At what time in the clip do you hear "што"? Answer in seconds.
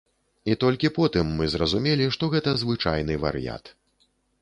2.17-2.33